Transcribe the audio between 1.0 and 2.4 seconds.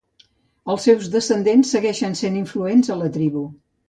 descendents segueixen ser